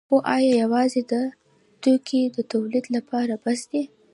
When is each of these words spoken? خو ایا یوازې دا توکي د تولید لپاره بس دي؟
خو 0.07 0.15
ایا 0.35 0.51
یوازې 0.63 1.01
دا 1.11 1.21
توکي 1.81 2.21
د 2.35 2.37
تولید 2.51 2.85
لپاره 2.95 3.33
بس 3.43 3.59
دي؟ 3.71 3.83